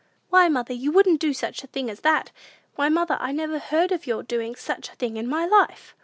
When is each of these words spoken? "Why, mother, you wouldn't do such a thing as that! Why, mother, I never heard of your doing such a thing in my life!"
"Why, 0.31 0.49
mother, 0.49 0.73
you 0.73 0.91
wouldn't 0.91 1.19
do 1.21 1.31
such 1.31 1.63
a 1.63 1.67
thing 1.67 1.87
as 1.87 1.99
that! 1.99 2.31
Why, 2.73 2.89
mother, 2.89 3.17
I 3.19 3.31
never 3.31 3.59
heard 3.59 3.91
of 3.91 4.07
your 4.07 4.23
doing 4.23 4.55
such 4.55 4.89
a 4.89 4.95
thing 4.95 5.15
in 5.15 5.27
my 5.27 5.45
life!" 5.45 5.95